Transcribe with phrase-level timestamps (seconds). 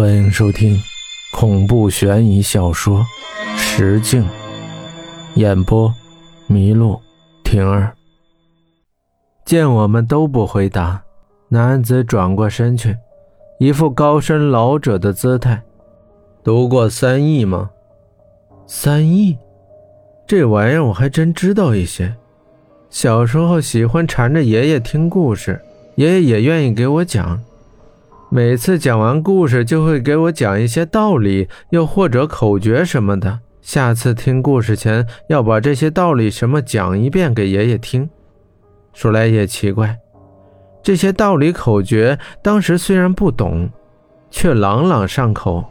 [0.00, 0.80] 欢迎收听
[1.30, 3.00] 恐怖悬疑小说
[3.58, 4.22] 《石镜》，
[5.34, 5.94] 演播：
[6.48, 6.98] 麋鹿
[7.44, 7.94] 婷儿。
[9.44, 11.02] 见我们都不回答，
[11.50, 12.96] 男子转过身去，
[13.58, 15.60] 一副高深老者的姿态。
[16.42, 17.68] 读过三义吗？
[18.66, 19.36] 三义，
[20.26, 22.16] 这玩意儿我还真知道一些。
[22.88, 25.60] 小时候喜欢缠着爷爷听故事，
[25.96, 27.38] 爷爷也愿意给我讲。
[28.32, 33.40] 每次讲完故事，就会给我讲一些道理，又或者口诀什么的。
[33.60, 38.08] 下次听故事前，要把这些道理什么讲一遍给爷爷听。
[38.92, 39.98] 说来也奇怪，
[40.80, 43.68] 这些道理口诀，当时虽然不懂，
[44.30, 45.64] 却朗朗上口，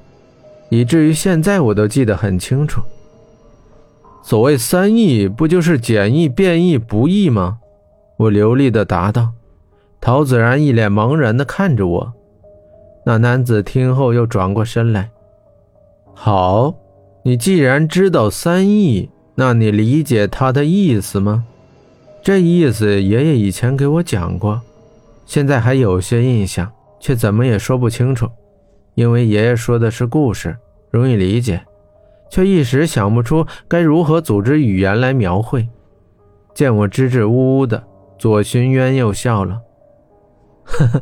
[0.67, 2.81] 以至于现在我都记得很清楚。
[4.21, 7.59] 所谓三易，不就是简易、变易、不易吗？
[8.17, 9.31] 我流利的答道。
[10.01, 12.13] 陶子然一脸茫然的看着我。
[13.03, 15.09] 那男子听后又转过身来。
[16.13, 16.73] 好，
[17.23, 21.45] 你既然知道三义，那你理解他的意思吗？
[22.21, 24.61] 这意思爷爷以前给我讲过，
[25.25, 28.29] 现在还有些印象，却怎么也说不清楚。
[28.95, 30.57] 因为爷爷说的是故事，
[30.91, 31.61] 容易理解，
[32.29, 35.65] 却一时想不出该如何组织语言来描绘。
[36.53, 37.81] 见我支支吾吾的，
[38.17, 39.61] 左寻渊又笑了，
[40.65, 41.01] 呵呵。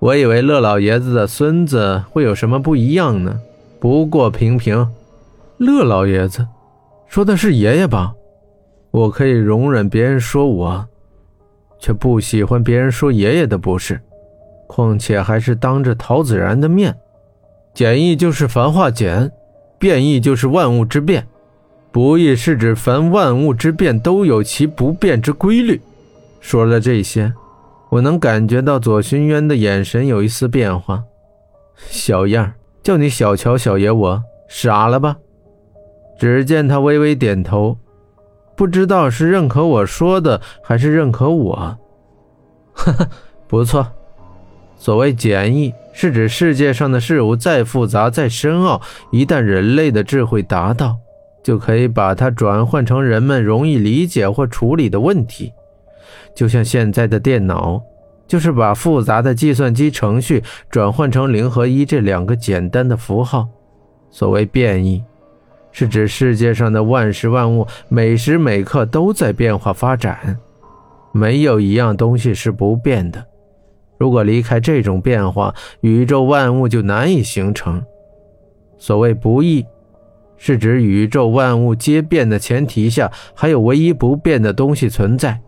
[0.00, 3.38] 我以为乐老爷子的孙子会有什么不一样呢？
[3.78, 4.88] 不过平平，
[5.58, 6.48] 乐老爷子
[7.06, 8.14] 说的是爷爷吧？
[8.90, 10.88] 我可以容忍别人说我，
[11.78, 14.00] 却不喜欢别人说爷爷的不是。
[14.66, 16.96] 况且还是当着陶子然的面。
[17.74, 19.30] 简易就是繁化简，
[19.78, 21.26] 变异就是万物之变，
[21.92, 25.78] 不易是指凡万物之变都有其不变之规律。
[26.40, 27.30] 说了这些。
[27.90, 31.02] 我能感觉到左寻渊的眼神有一丝变化，
[31.88, 32.52] 小样
[32.82, 35.16] 叫你小瞧小爷我傻了吧？
[36.18, 37.76] 只见他微微点头，
[38.54, 41.78] 不知道是认可我说的，还是认可我。
[42.72, 43.08] 哈哈，
[43.48, 43.86] 不错。
[44.76, 48.80] 所谓简易，是指世界上的事物再复杂、再深奥，
[49.10, 50.96] 一旦人类的智慧达到，
[51.42, 55.52] 就可以把它转换成人们容易理解或处理的问题。
[56.34, 57.80] 就像现在的电脑，
[58.26, 63.48] 就是把复杂的计算机程序转换成零和一这两个简单的符号。
[64.10, 65.02] 所谓变异，
[65.72, 70.36] 是指世界上的万事万物每时每刻都在变化发展，
[71.12, 73.24] 没有一样东西是不变的。
[73.98, 77.80] 如果离开这种变化，宇宙万物就难以形成。
[78.78, 79.64] 所谓不易，
[80.38, 85.38] 是指宇宙万物皆变的前提下，还有唯一不变的东西存在。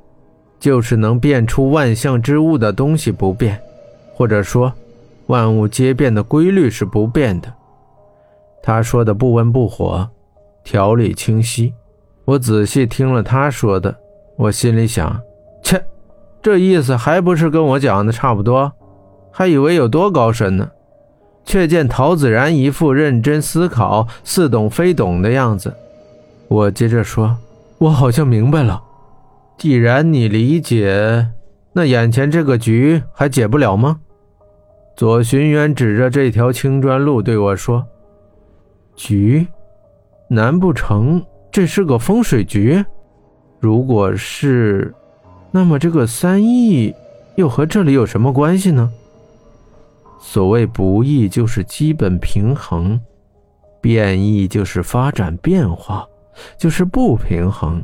[0.62, 3.60] 就是能变出万象之物的东西不变，
[4.14, 4.72] 或者说，
[5.26, 7.52] 万物皆变的规律是不变的。
[8.62, 10.08] 他说的不温不火，
[10.62, 11.74] 条理清晰。
[12.24, 13.92] 我仔细听了他说的，
[14.36, 15.20] 我心里想：
[15.64, 15.84] 切，
[16.40, 18.70] 这意思还不是跟我讲的差不多？
[19.32, 20.70] 还以为有多高深呢。
[21.44, 25.74] 却见陶子然一副认真思考、似懂非懂的样子。
[26.46, 27.36] 我接着说
[27.78, 28.80] ：“我好像明白了。”
[29.62, 31.24] 既然你理解，
[31.72, 34.00] 那眼前这个局还解不了吗？
[34.96, 37.86] 左寻渊指着这条青砖路对我说
[38.96, 39.46] ：“局？
[40.26, 42.84] 难不成这是个风水局？
[43.60, 44.92] 如果是，
[45.52, 46.92] 那么这个三义
[47.36, 48.90] 又和这里有什么关系呢？
[50.18, 52.98] 所谓不易，就是基本平衡；
[53.80, 56.04] 变异，就是发展变化，
[56.58, 57.80] 就是不平衡。”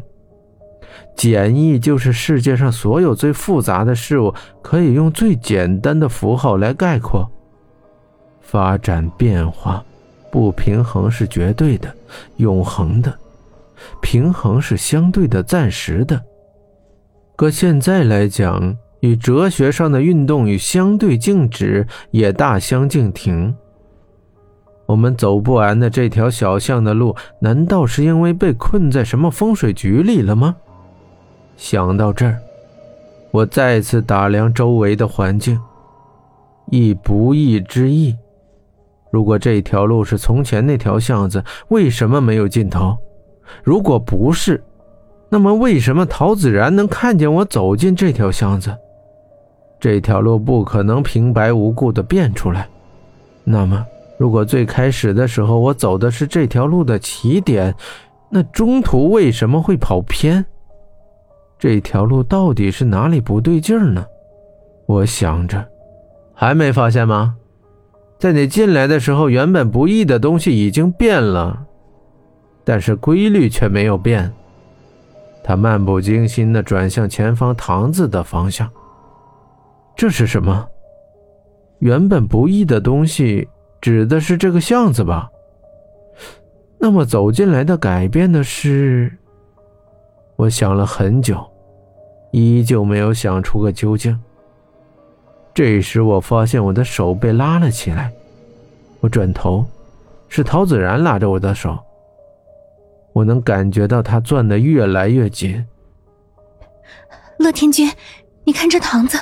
[1.16, 7.28] 简易就是世界上所有最复杂的事物，可以用最简单的符号来概括。
[8.41, 9.84] 发展变化，
[10.31, 11.93] 不平衡是绝对的、
[12.37, 13.12] 永恒的，
[14.00, 16.22] 平衡是相对的、暂时的。
[17.37, 23.55] 搁现在来讲，与哲学上的运动与相对静止也大相径庭。
[24.87, 30.56] 我们走不完的这条小巷的路，难道是因为被困在什么风水局里了吗？
[31.58, 32.38] 想到这儿，
[33.32, 35.60] 我再次打量周围的环境，
[36.70, 38.16] 亦不义之意。
[39.10, 42.96] 如果这条路是从前那条巷子，为什么没有尽头？
[43.64, 44.62] 如果不是，
[45.28, 48.75] 那么为什么陶子然能看见我走进这条巷子？
[49.81, 52.69] 这条路不可能平白无故的变出来。
[53.43, 53.84] 那么，
[54.16, 57.75] 如果最开始的时候我走的是这条路的起点，
[58.31, 60.46] 那中途为什么会跑偏？
[61.58, 64.06] 这条路到底是哪里不对劲儿呢？
[64.87, 65.66] 我想着，
[66.32, 67.34] 还没发现吗？
[68.19, 71.66] 在你进来的时候，原本不易的东西已经变了，
[72.64, 74.32] 但是规律却没有变。
[75.43, 78.70] 他漫不经心地转向前方堂子的方向。
[79.96, 80.66] 这是什么？
[81.78, 83.49] 原本不易的东西，
[83.81, 85.28] 指的是这个巷子吧？
[86.78, 89.12] 那么走进来的改变的是？
[90.38, 91.44] 我想了很久，
[92.31, 94.17] 依旧没有想出个究竟。
[95.52, 98.12] 这时，我发现我的手被拉了起来。
[99.00, 99.67] 我转头，
[100.29, 101.76] 是陶子然拉着我的手。
[103.12, 105.67] 我能感觉到他攥得越来越紧。
[107.38, 107.91] 乐天君，
[108.44, 109.19] 你看这堂子。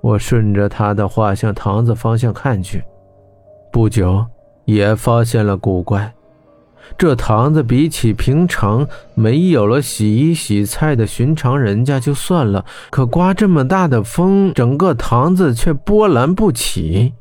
[0.00, 2.82] 我顺着他的话向堂子方向看去，
[3.70, 4.24] 不久
[4.64, 6.10] 也发现了古怪。
[6.96, 17.12] 这堂子比起平常没有了洗衣洗菜的寻常人家就算了，可刮这么大的风，整个堂子却波澜不起。